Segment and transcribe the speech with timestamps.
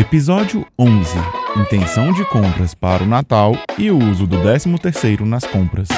[0.00, 1.10] Episódio 11:
[1.58, 5.88] Intenção de compras para o Natal e o uso do 13º nas compras.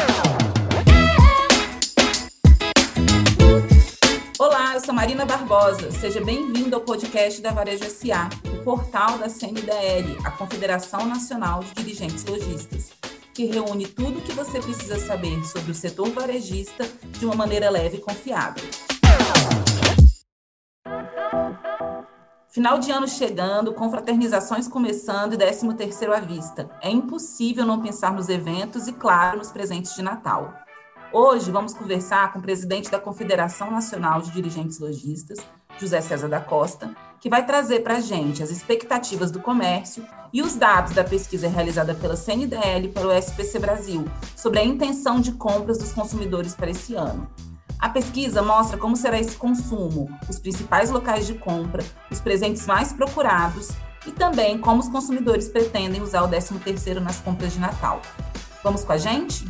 [4.40, 5.92] Olá, eu sou Marina Barbosa.
[5.92, 11.72] Seja bem-vindo ao podcast da Varejo SA, o portal da CNDL, a Confederação Nacional de
[11.84, 12.90] Dirigentes Lojistas,
[13.32, 16.84] que reúne tudo o que você precisa saber sobre o setor varejista
[17.20, 18.64] de uma maneira leve e confiável.
[22.52, 26.68] Final de ano chegando, confraternizações começando e 13 terceiro à vista.
[26.82, 30.52] É impossível não pensar nos eventos e, claro, nos presentes de Natal.
[31.10, 35.38] Hoje vamos conversar com o presidente da Confederação Nacional de Dirigentes Logistas,
[35.78, 40.42] José César da Costa, que vai trazer para a gente as expectativas do comércio e
[40.42, 44.04] os dados da pesquisa realizada pela CNDL para o SPC Brasil
[44.36, 47.26] sobre a intenção de compras dos consumidores para esse ano.
[47.82, 52.92] A pesquisa mostra como será esse consumo, os principais locais de compra, os presentes mais
[52.92, 53.70] procurados
[54.06, 58.00] e também como os consumidores pretendem usar o 13º nas compras de Natal.
[58.62, 59.44] Vamos com a gente?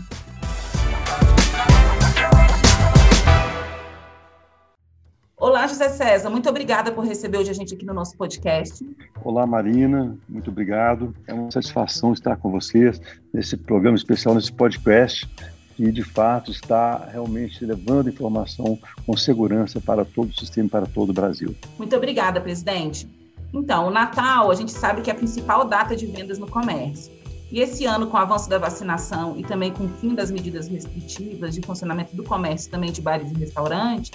[5.36, 8.82] Olá, José César, muito obrigada por receber hoje a gente aqui no nosso podcast.
[9.22, 11.14] Olá, Marina, muito obrigado.
[11.26, 12.98] É uma satisfação estar com vocês
[13.30, 15.28] nesse programa especial, nesse podcast
[15.76, 21.10] que de fato está realmente levando informação com segurança para todo o sistema, para todo
[21.10, 21.54] o Brasil.
[21.78, 23.08] Muito obrigada, presidente.
[23.52, 27.12] Então, o Natal, a gente sabe que é a principal data de vendas no comércio.
[27.50, 30.68] E esse ano, com o avanço da vacinação e também com o fim das medidas
[30.68, 34.10] restritivas de funcionamento do comércio, também de bares e restaurantes,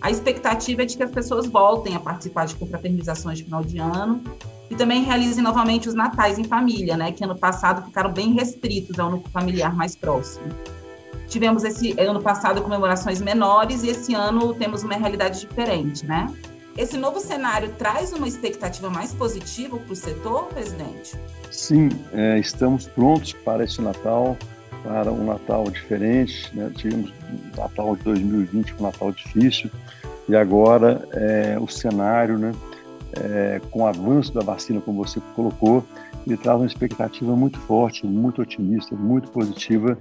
[0.00, 3.78] a expectativa é de que as pessoas voltem a participar de confraternizações de final de
[3.78, 4.22] ano
[4.70, 8.98] e também realizem novamente os natais em família, né, que ano passado ficaram bem restritos
[8.98, 10.46] ao núcleo familiar mais próximo.
[11.30, 16.26] Tivemos esse ano passado comemorações menores e esse ano temos uma realidade diferente, né?
[16.76, 21.16] Esse novo cenário traz uma expectativa mais positiva para o setor, presidente?
[21.48, 24.36] Sim, é, estamos prontos para esse Natal,
[24.82, 26.50] para um Natal diferente.
[26.52, 26.68] Né?
[26.74, 29.70] Tivemos um Natal de 2020, um Natal difícil,
[30.28, 32.52] e agora é, o cenário, né,
[33.12, 35.84] é, com o avanço da vacina, como você colocou,
[36.26, 39.96] ele traz uma expectativa muito forte, muito otimista, muito positiva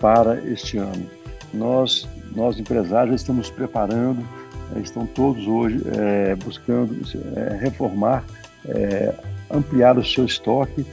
[0.00, 1.06] para este ano.
[1.52, 4.26] Nós, nós empresários, estamos preparando,
[4.74, 6.96] eh, estão todos hoje é, buscando
[7.36, 8.24] é, reformar,
[8.66, 9.12] é,
[9.50, 10.86] ampliar o seu estoque.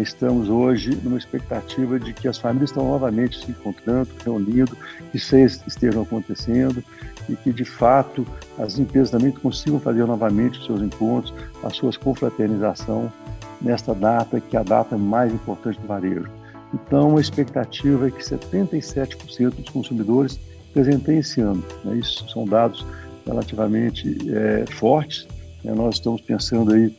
[0.00, 4.76] estamos hoje numa expectativa de que as famílias estão novamente se encontrando, reunindo,
[5.10, 6.82] que ceias estejam acontecendo
[7.28, 8.24] e que, de fato,
[8.58, 13.12] as empresas também consigam fazer novamente os seus encontros, as suas confraternização
[13.60, 16.30] nesta data, que é a data mais importante do varejo.
[16.74, 20.38] Então, a expectativa é que 77% dos consumidores
[20.72, 21.64] presentem esse ano.
[21.84, 21.96] Né?
[21.96, 22.84] Isso são dados
[23.26, 25.26] relativamente é, fortes.
[25.64, 25.72] Né?
[25.74, 26.94] Nós estamos pensando aí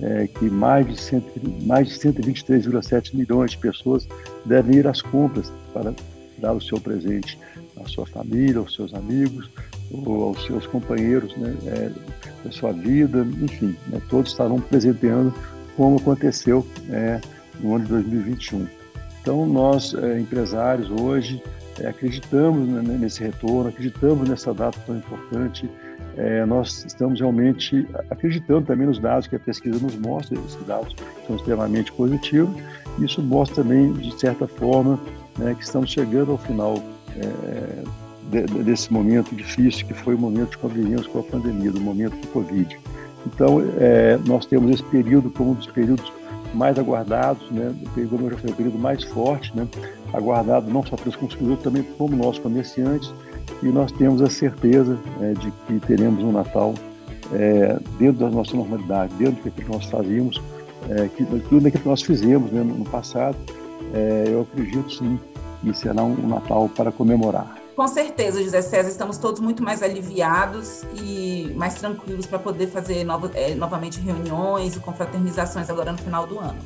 [0.00, 1.24] é, que mais de, 100,
[1.62, 4.06] mais de 123,7 milhões de pessoas
[4.44, 5.94] devem ir às compras para
[6.38, 7.38] dar o seu presente
[7.82, 9.50] à sua família, aos seus amigos,
[9.90, 11.90] ou aos seus companheiros né, é,
[12.44, 15.32] da sua vida, enfim, né, todos estarão presenteando
[15.76, 17.20] como aconteceu é,
[17.60, 18.81] no ano de 2021.
[19.22, 21.40] Então, nós, é, empresários, hoje,
[21.80, 22.68] é, acreditamos
[22.98, 25.70] nesse retorno, acreditamos nessa data tão importante.
[26.16, 30.94] É, nós estamos realmente acreditando também nos dados que a pesquisa nos mostra, esses dados
[31.26, 32.54] são extremamente positivos.
[32.98, 34.98] Isso mostra também, de certa forma,
[35.38, 36.82] né, que estamos chegando ao final
[37.16, 37.84] é,
[38.28, 42.16] de, desse momento difícil, que foi o momento de convivência com a pandemia, do momento
[42.16, 42.76] do Covid.
[43.24, 46.12] Então, é, nós temos esse período como um dos períodos
[46.54, 49.66] mais aguardados, né, já o período mais forte, né,
[50.12, 53.12] aguardado não só pelos consumidores, também como nós comerciantes,
[53.62, 56.74] e nós temos a certeza é, de que teremos um Natal
[57.32, 60.40] é, dentro da nossa normalidade, dentro do que nós fazíamos,
[60.90, 63.36] é, que, tudo aquilo que nós fizemos né, no passado,
[63.94, 65.18] é, eu acredito sim
[65.62, 67.61] que será um Natal para comemorar.
[67.74, 73.02] Com certeza, José César, estamos todos muito mais aliviados e mais tranquilos para poder fazer
[73.02, 76.58] novo, é, novamente reuniões e confraternizações agora no final do ano.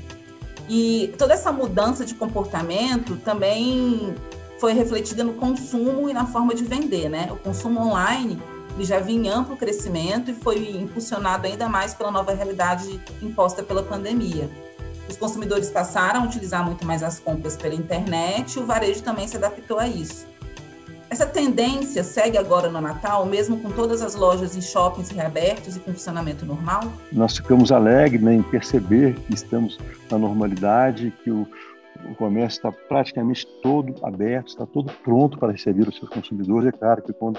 [0.69, 4.15] E toda essa mudança de comportamento também
[4.59, 7.29] foi refletida no consumo e na forma de vender, né?
[7.31, 8.43] O consumo online
[8.75, 13.63] ele já vinha em amplo crescimento e foi impulsionado ainda mais pela nova realidade imposta
[13.63, 14.51] pela pandemia.
[15.09, 19.29] Os consumidores passaram a utilizar muito mais as compras pela internet e o varejo também
[19.29, 20.27] se adaptou a isso.
[21.09, 25.81] Essa tendência segue agora no Natal, mesmo com todas as lojas e shoppings reabertos e
[25.81, 26.81] com funcionamento normal?
[27.13, 29.79] Nós ficamos alegres né, em perceber que estamos
[30.11, 31.47] na normalidade, que o,
[32.11, 36.69] o comércio está praticamente todo aberto, está todo pronto para receber os seus consumidores.
[36.69, 37.33] É claro que com,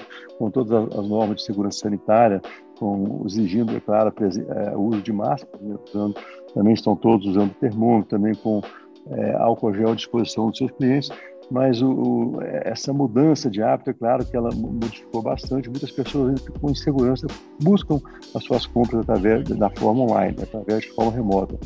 [0.50, 2.40] todas as normas de segurança sanitária
[2.78, 6.16] com, exigindo, é claro, é, o uso de máscara, né, usando,
[6.54, 8.62] também estão todos usando termômetro, também com
[9.10, 11.10] é, álcool gel à disposição dos seus clientes,
[11.50, 15.68] mas o, o, essa mudança de hábito, é claro que ela modificou bastante.
[15.68, 17.26] Muitas pessoas com insegurança
[17.62, 18.00] buscam
[18.34, 21.58] as suas compras através da forma online, através de forma remota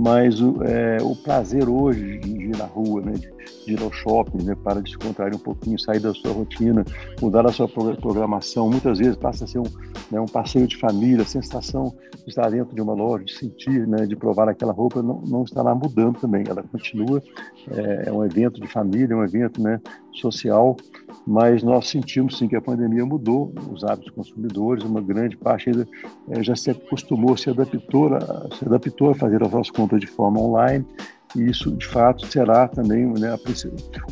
[0.00, 3.30] mas é, o prazer hoje de ir na rua, né, de,
[3.70, 6.82] ir ao shopping, né, para descontrair um pouquinho, sair da sua rotina,
[7.20, 9.66] mudar a sua programação, muitas vezes passa a ser um,
[10.10, 11.94] né, um passeio de família, a sensação
[12.24, 15.42] de estar dentro de uma loja, de sentir, né, de provar aquela roupa, não, não
[15.44, 17.22] estará mudando também, ela continua,
[17.70, 19.78] é, é um evento de família, é um evento né,
[20.14, 20.78] social,
[21.26, 25.86] mas nós sentimos sim que a pandemia mudou os hábitos consumidores, uma grande parte ainda
[26.30, 30.06] é, já se acostumou, se adaptou, a, se adaptou a fazer as suas compras de
[30.06, 30.84] forma online,
[31.36, 33.38] e isso de fato será também né, a,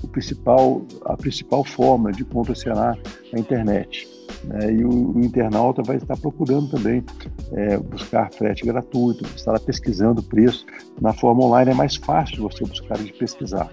[0.03, 2.97] o principal, a principal forma de compra será
[3.35, 4.09] a internet.
[4.45, 7.03] Né, e o, o, internauta vai estar procurando também
[7.53, 10.65] é, buscar frete gratuito, estará pesquisando preço.
[11.01, 13.73] Na forma online é mais fácil você buscar e pesquisar.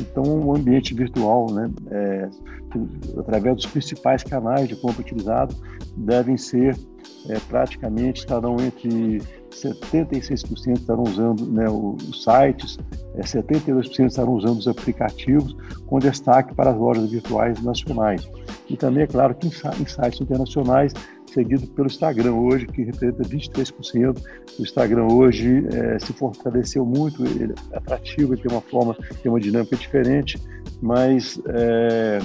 [0.00, 2.28] Então, o ambiente virtual, né, é,
[3.18, 5.56] através dos principais canais de compra utilizados,
[5.96, 6.76] devem ser
[7.28, 9.20] é, praticamente estarão entre
[9.52, 12.78] 76% estarão usando né, os sites,
[13.14, 15.54] é, 72% estarão usando os aplicativos,
[15.86, 18.28] com destaque para as lojas virtuais nacionais.
[18.68, 20.92] E também, é claro, que em sites internacionais,
[21.32, 24.18] seguido pelo Instagram hoje, que representa 23%.
[24.58, 29.30] O Instagram hoje é, se fortaleceu muito, ele é atrativo, ele tem uma forma, tem
[29.30, 30.40] uma dinâmica diferente,
[30.80, 32.18] mas é,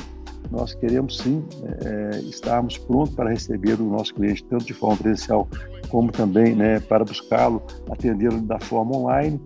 [0.52, 1.44] nós queremos sim
[1.84, 5.48] é, estarmos prontos para receber o nosso cliente, tanto de forma presencial
[5.90, 9.40] como também né, para buscá-lo, atendê-lo da forma online.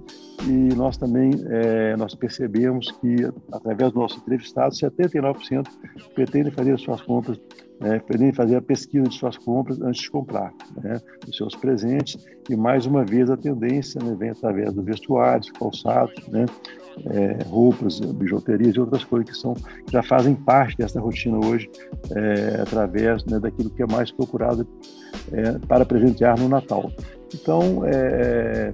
[0.47, 3.15] E nós também é, nós percebemos que,
[3.51, 5.67] através do nosso entrevistado, 79%
[6.15, 7.39] pretendem fazer as suas compras,
[7.81, 11.01] né, pretendem fazer a pesquisa de suas compras antes de comprar né,
[11.33, 12.23] seus presentes.
[12.49, 16.45] E, mais uma vez, a tendência né, vem através do vestuário, calçados, né,
[17.09, 21.69] é, roupas, bijuterias e outras coisas que são que já fazem parte dessa rotina hoje
[22.11, 24.67] é, através né, daquilo que é mais procurado
[25.31, 26.91] é, para presentear no Natal.
[27.33, 28.73] Então, é,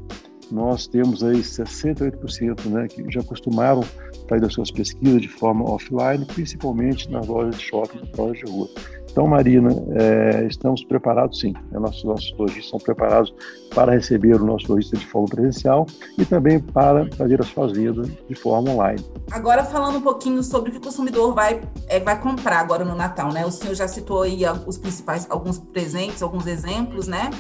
[0.51, 3.83] nós temos aí 68% né, que já acostumaram
[4.27, 8.51] fazer as suas pesquisas de forma offline, principalmente nas lojas de shopping, nas lojas de
[8.51, 8.69] rua.
[9.17, 11.51] Então, Marina, é, estamos preparados sim.
[11.71, 11.79] Né?
[11.79, 13.33] Nossos, nossos lojistas são preparados
[13.73, 15.88] para receber o nosso lojista de forma presencial
[16.19, 19.03] e também para fazer as suas vendas de forma online.
[19.31, 22.93] Agora, falando um pouquinho sobre o que o consumidor vai, é, vai comprar agora no
[22.93, 23.43] Natal, né?
[23.43, 27.31] O senhor já citou aí os principais, alguns presentes, alguns exemplos, né?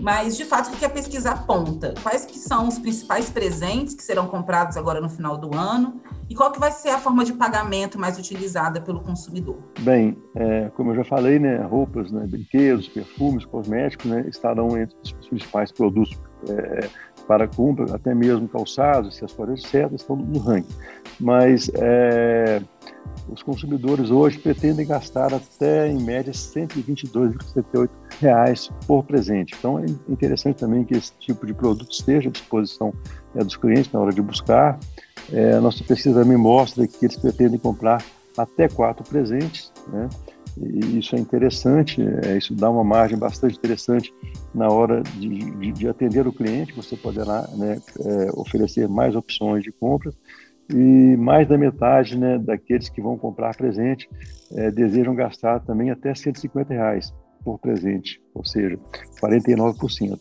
[0.00, 1.94] Mas, de fato, o que a pesquisa aponta?
[2.02, 6.00] Quais que são os principais presentes que serão comprados agora no final do ano?
[6.28, 9.56] E qual que vai ser a forma de pagamento mais utilizada pelo consumidor?
[9.80, 14.96] Bem, é, como eu já falei, né, roupas, né, brinquedos, perfumes, cosméticos né, estarão entre
[15.02, 16.18] os principais produtos
[16.48, 16.88] é,
[17.26, 20.74] para compra, até mesmo calçados, acessórios, etc., estão no ranking.
[21.20, 22.60] Mas é,
[23.28, 27.88] os consumidores hoje pretendem gastar até, em média, 122,78
[28.20, 29.54] reais por presente.
[29.58, 32.92] Então é interessante também que esse tipo de produto esteja à disposição
[33.34, 34.78] né, dos clientes na hora de buscar.
[35.32, 38.02] É, nossa pesquisa também mostra que eles pretendem comprar
[38.36, 40.08] até quatro presentes, né?
[40.56, 44.14] E isso é interessante, é, isso dá uma margem bastante interessante
[44.54, 46.72] na hora de, de, de atender o cliente.
[46.74, 50.12] Você poderá né, é, oferecer mais opções de compra
[50.72, 54.08] e mais da metade né, daqueles que vão comprar presente
[54.52, 57.12] é, desejam gastar também até 150 reais
[57.44, 58.78] por presente, ou seja,
[59.20, 60.18] 49%.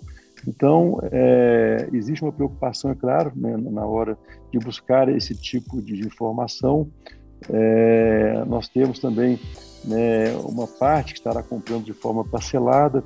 [0.48, 4.18] Então, é, existe uma preocupação, é claro, né, na hora
[4.51, 6.89] de buscar esse tipo de informação.
[7.50, 9.39] É, nós temos também
[9.86, 13.03] né, uma parte que estará comprando de forma parcelada,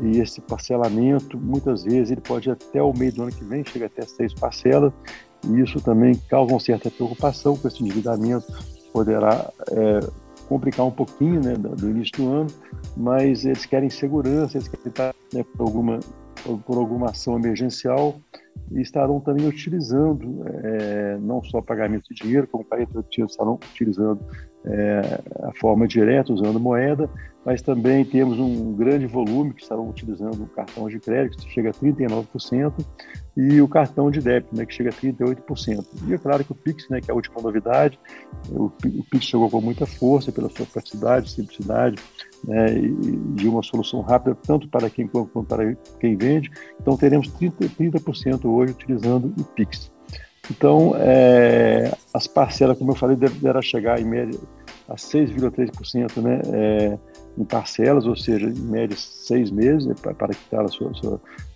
[0.00, 3.86] e esse parcelamento, muitas vezes, ele pode até o meio do ano que vem, chega
[3.86, 4.92] até seis parcelas,
[5.48, 8.46] e isso também causa uma certa preocupação com esse endividamento,
[8.92, 10.00] poderá é,
[10.48, 12.46] complicar um pouquinho né, do início do ano,
[12.96, 16.00] mas eles querem segurança, eles querem estar né, por, alguma,
[16.64, 18.18] por alguma ação emergencial
[18.70, 24.20] e estarão também utilizando é, não só pagamento de dinheiro, como 40 estarão utilizando
[24.64, 27.08] é, a forma direta, usando moeda,
[27.44, 31.70] mas também temos um grande volume que estarão utilizando o cartão de crédito, que chega
[31.70, 32.84] a 39%,
[33.36, 35.86] e o cartão de débito, né, que chega a 38%.
[36.06, 37.98] E é claro que o Pix, né, que é a última novidade,
[38.50, 42.02] o, o Pix chegou com muita força pela sua praticidade, simplicidade,
[42.44, 46.50] né, e de uma solução rápida, tanto para quem compra quanto para quem vende.
[46.80, 49.90] Então, teremos 30%, 30 hoje utilizando o Pix.
[50.50, 54.38] Então, é, as parcelas, como eu falei, deverá chegar em média
[54.88, 56.98] a 6,3% né, é,
[57.36, 60.98] em parcelas, ou seja, em média seis meses né, para quitar as suas,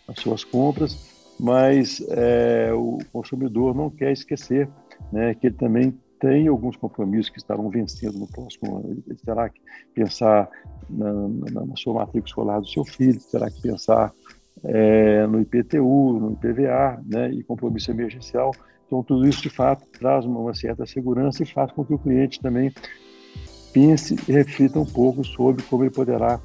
[0.07, 0.99] as suas compras,
[1.41, 4.69] mas é, o consumidor não quer esquecer
[5.11, 9.03] né, que ele também tem alguns compromissos que estarão vencendo no próximo ano.
[9.09, 9.61] Ele terá que
[9.93, 10.49] pensar
[10.89, 14.13] na, na, na sua matrícula escolar do seu filho, terá que pensar
[14.63, 18.53] é, no IPTU, no IPVA, né, e compromisso emergencial.
[18.93, 22.39] Então, tudo isso, de fato, traz uma certa segurança e faz com que o cliente
[22.43, 22.71] também
[23.73, 26.39] pense e reflita um pouco sobre como ele poderá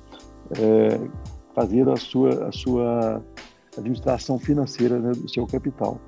[0.58, 0.98] é,
[1.54, 3.22] fazer a sua, a sua
[3.78, 6.00] administração financeira né, do seu capital.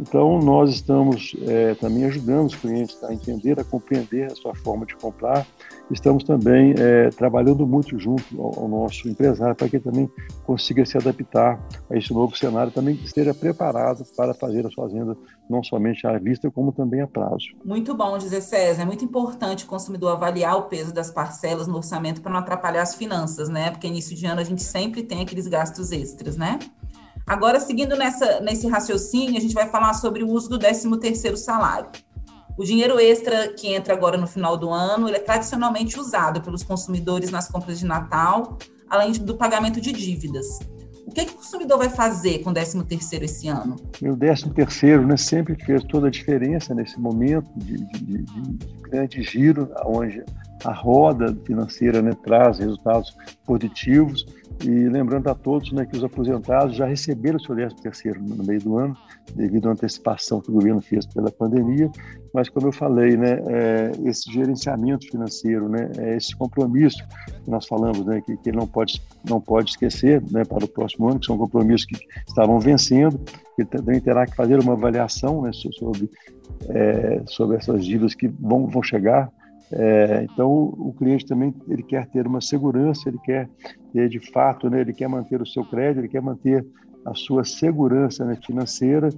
[0.00, 4.86] Então, nós estamos é, também ajudando os clientes a entender, a compreender a sua forma
[4.86, 5.46] de comprar.
[5.90, 10.10] Estamos também é, trabalhando muito junto ao, ao, nosso empresário para que ele também
[10.44, 15.16] consiga se adaptar a esse novo cenário, também esteja preparado para fazer a sua venda
[15.48, 17.46] não somente à vista, como também a prazo.
[17.64, 18.82] Muito bom, José César.
[18.82, 22.82] É muito importante o consumidor avaliar o peso das parcelas no orçamento para não atrapalhar
[22.82, 23.70] as finanças, né?
[23.70, 26.58] Porque início de ano a gente sempre tem aqueles gastos extras, né?
[27.28, 31.90] Agora, seguindo nessa, nesse raciocínio, a gente vai falar sobre o uso do 13º salário.
[32.56, 36.62] O dinheiro extra que entra agora no final do ano, ele é tradicionalmente usado pelos
[36.62, 38.58] consumidores nas compras de Natal,
[38.88, 40.58] além do pagamento de dívidas.
[41.06, 43.76] O que, que o consumidor vai fazer com o 13º esse ano?
[44.02, 49.22] O 13º né, sempre fez toda a diferença nesse momento de, de, de, de grande
[49.22, 50.24] giro, onde
[50.64, 54.26] a roda financeira né, traz resultados positivos.
[54.64, 58.42] E lembrando a todos né, que os aposentados já receberam o seu 13 terceiro no
[58.42, 58.96] meio do ano,
[59.34, 61.88] devido à antecipação que o governo fez pela pandemia,
[62.34, 66.98] mas como eu falei, né, é, esse gerenciamento financeiro, né, é esse compromisso
[67.44, 71.08] que nós falamos, né, que, que não pode, não pode esquecer né, para o próximo
[71.08, 71.96] ano, que são compromissos que
[72.26, 73.20] estavam vencendo,
[73.56, 76.10] ele também terá que fazer uma avaliação né, sobre,
[76.68, 79.30] é, sobre essas dívidas que vão, vão chegar
[79.72, 83.48] é, então, o cliente também ele quer ter uma segurança, ele quer
[83.92, 86.64] ter de fato, né, ele quer manter o seu crédito, ele quer manter
[87.04, 89.10] a sua segurança né, financeira.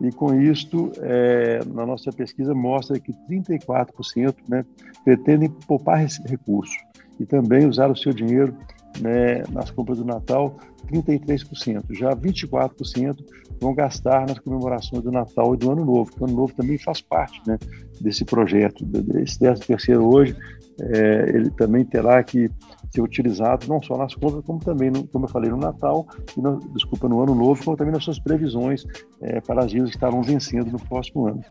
[0.00, 4.64] E com isto, é, na nossa pesquisa mostra que 34% né,
[5.04, 6.76] pretendem poupar recursos
[7.20, 8.56] e também usar o seu dinheiro
[9.00, 10.56] né, nas compras do Natal,
[10.90, 11.84] 33%.
[11.90, 13.16] Já 24%
[13.60, 16.78] vão gastar nas comemorações do Natal e do Ano Novo, que o Ano Novo também
[16.78, 17.58] faz parte né,
[18.00, 18.84] desse projeto.
[19.22, 20.36] Esse 13 terceiro hoje,
[20.80, 22.50] é, ele também terá que
[22.90, 26.06] ser utilizado não só nas compras, como também, no, como eu falei, no Natal,
[26.36, 28.84] no, desculpa, no Ano Novo, como também nas suas previsões
[29.20, 31.42] é, para as dívidas que estarão vencendo no próximo ano.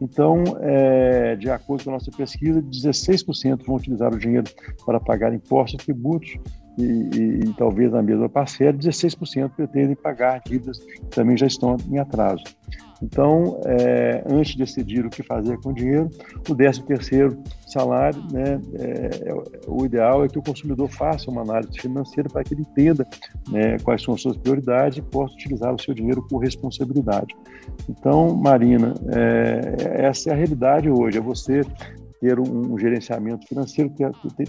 [0.00, 4.46] Então, é, de acordo com a nossa pesquisa, 16% vão utilizar o dinheiro
[4.84, 6.36] para pagar impostos e tributos,
[6.80, 11.76] e, e, e, talvez na mesma parcela, 16% pretendem pagar dívidas que também já estão
[11.90, 12.44] em atraso.
[13.02, 16.10] Então, é, antes de decidir o que fazer com o dinheiro,
[16.48, 19.34] o 13 terceiro salário, né, é,
[19.66, 23.06] o ideal é que o consumidor faça uma análise financeira para que ele entenda
[23.50, 27.34] né, quais são as suas prioridades e possa utilizar o seu dinheiro com responsabilidade.
[27.88, 31.62] Então, Marina, é, essa é a realidade hoje, é você
[32.20, 33.90] ter um, um gerenciamento financeiro,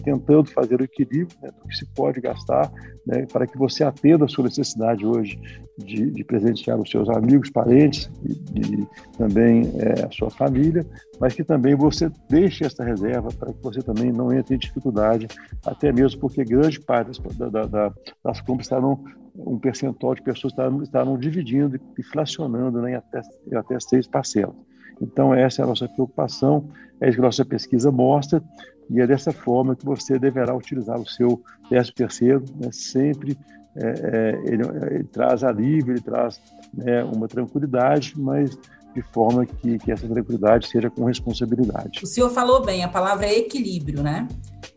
[0.04, 2.72] tentando fazer o equilíbrio né, do que se pode gastar,
[3.08, 5.40] né, para que você atenda a sua necessidade hoje
[5.78, 8.12] de, de presentear os seus amigos, parentes
[8.56, 8.86] e,
[9.18, 10.86] também é, a sua família,
[11.20, 15.28] mas que também você deixe essa reserva para que você também não entre em dificuldade,
[15.66, 20.52] até mesmo porque grande parte das, da, da, das compras estarão um percentual de pessoas
[20.52, 24.56] estarão, estarão dividindo inflacionando né, em até, em até seis parcelas.
[25.02, 28.42] Então, essa é a nossa preocupação, é isso que a nossa pesquisa mostra,
[28.90, 33.38] e é dessa forma que você deverá utilizar o seu 13 terceiro, né, sempre
[33.76, 36.42] é, é, ele, ele, traz alívio, ele traz
[36.74, 38.58] né, uma tranquilidade, mas
[38.94, 42.02] de forma que, que essa tranquilidade seja com responsabilidade.
[42.04, 44.28] O senhor falou bem, a palavra é equilíbrio, né?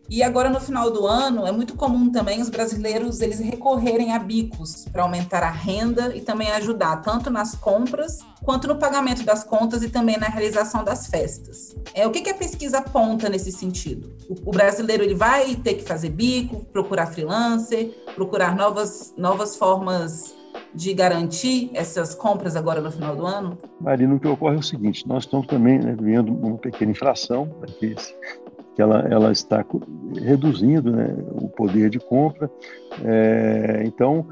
[0.09, 4.19] E agora no final do ano é muito comum também os brasileiros eles recorrerem a
[4.19, 9.43] bicos para aumentar a renda e também ajudar tanto nas compras quanto no pagamento das
[9.43, 11.75] contas e também na realização das festas.
[11.95, 14.15] É o que, que a pesquisa aponta nesse sentido?
[14.29, 20.35] O, o, brasileiro ele vai ter que fazer bico, procurar freelancer, procurar novas novas formas
[20.75, 23.57] de garantir essas compras agora no final do ano?
[23.81, 27.47] Marina, o que ocorre é o seguinte: nós estamos também né, vendo uma pequena inflação,
[27.61, 27.95] né,
[28.75, 29.65] que ela, ela está
[30.21, 32.51] reduzindo né, o poder de compra.
[33.05, 34.27] É, então,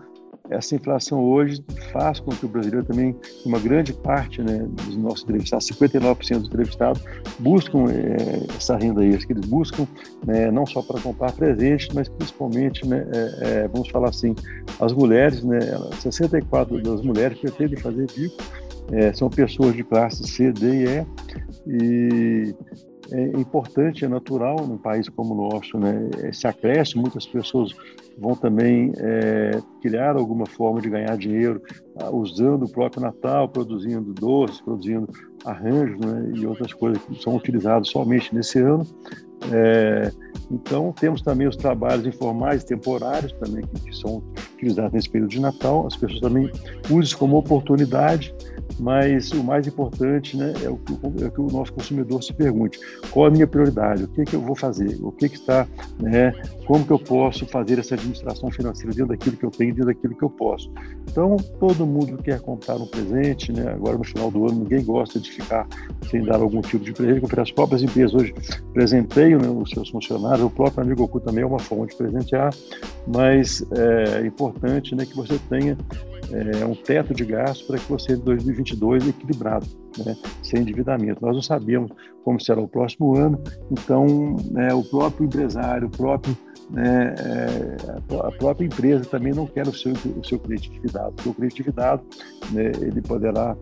[0.50, 5.22] essa inflação hoje faz com que o brasileiro também, uma grande parte né, dos nossos
[5.22, 7.02] entrevistados, 59% dos entrevistados,
[7.38, 9.87] buscam é, essa renda extra, que eles buscam
[10.26, 14.34] né, não só para comprar presentes, mas principalmente, né, é, é, vamos falar assim,
[14.80, 18.37] as mulheres, né, 64% das mulheres pretendem fazer bico,
[18.90, 21.06] é, são pessoas de classe C, D E,
[21.66, 22.54] e
[23.12, 26.09] é importante, é natural num país como o nosso, né?
[26.25, 27.75] Esse acréscimo, muitas pessoas
[28.19, 31.61] vão também é, criar alguma forma de ganhar dinheiro
[31.97, 35.09] ah, usando o próprio Natal, produzindo doces, produzindo
[35.45, 36.33] arranjos né?
[36.35, 38.87] e outras coisas que são utilizadas somente nesse ano.
[39.50, 40.12] É,
[40.50, 44.22] então, temos também os trabalhos informais temporários também que, são
[44.54, 45.87] utilizados nesse período de Natal.
[45.87, 46.50] As pessoas também
[46.90, 48.34] usam como oportunidade
[48.78, 52.32] mas o mais importante né, é, o que, é, o, que, o nosso consumidor se
[52.32, 52.78] pergunte:
[53.11, 54.04] qual a minha prioridade?
[54.04, 54.99] O que, que eu vou fazer?
[55.02, 55.66] O que, que está,
[56.00, 56.32] né,
[56.66, 60.16] como que eu posso fazer essa administração financeira dentro daquilo que eu tenho, dentro daquilo
[60.16, 60.70] que eu posso?
[61.08, 63.72] Então, todo mundo quer comprar um presente, né?
[63.72, 65.66] agora no final do ano, ninguém gosta de ficar
[66.11, 68.34] sem dar algum tipo de presente, as próprias empresas hoje
[68.72, 72.54] presenteiam né, os seus funcionários, o próprio amigo Ocu também é uma forma de presentear,
[73.06, 75.76] mas é importante né, que você tenha
[76.32, 79.66] é, um teto de gastos para que você, em 2022, equilibrado,
[80.04, 81.24] né, sem endividamento.
[81.24, 81.92] Nós não sabíamos
[82.24, 83.38] como será o próximo ano,
[83.70, 86.36] então né, o próprio empresário, o próprio,
[86.70, 91.28] né, é, a própria empresa também não quer o seu, o seu cliente endividado, porque
[91.28, 92.02] o cliente endividado
[92.50, 93.56] né, ele poderá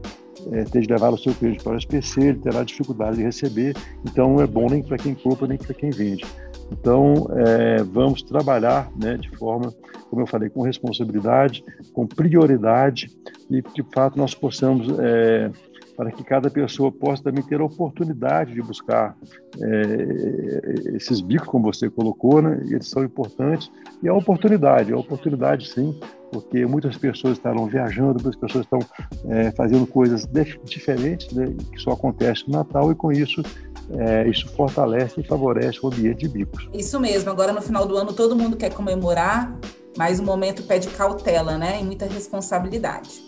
[0.52, 3.76] é, ter de levar o seu cliente para o SPC, ele terá dificuldade de receber,
[4.04, 6.24] então não é bom nem para quem compra nem para quem vende.
[6.72, 9.74] Então, é, vamos trabalhar né, de forma,
[10.08, 13.10] como eu falei, com responsabilidade, com prioridade
[13.50, 15.50] e de fato, nós possamos, é,
[15.96, 19.16] para que cada pessoa possa também ter a oportunidade de buscar
[19.60, 23.70] é, esses bicos, como você colocou, né, eles são importantes,
[24.02, 25.98] e a oportunidade, a oportunidade sim,
[26.30, 28.80] porque muitas pessoas estarão viajando, muitas pessoas estão
[29.28, 30.28] é, fazendo coisas
[30.64, 33.42] diferentes, né, que só acontece no Natal, e com isso
[33.90, 36.68] é, isso fortalece e favorece o ambiente de bicos.
[36.72, 37.30] Isso mesmo.
[37.30, 39.56] Agora, no final do ano, todo mundo quer comemorar,
[39.96, 43.22] mas o momento pede cautela né, e muita responsabilidade.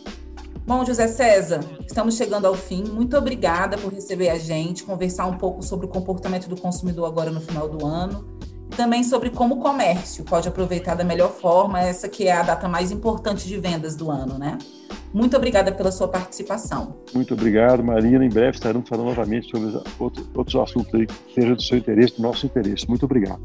[0.65, 2.85] Bom, José César, estamos chegando ao fim.
[2.85, 7.33] Muito obrigada por receber a gente, conversar um pouco sobre o comportamento do consumidor agora
[7.33, 8.32] no final do ano
[8.73, 12.69] também sobre como o comércio pode aproveitar da melhor forma essa que é a data
[12.69, 14.59] mais importante de vendas do ano, né?
[15.13, 16.97] Muito obrigada pela sua participação.
[17.15, 18.25] Muito obrigado, Marina.
[18.25, 22.23] Em breve estaremos falando novamente sobre outros, assuntos aí que sejam do seu interesse, do
[22.23, 22.89] nosso interesse.
[22.89, 23.41] Muito obrigado.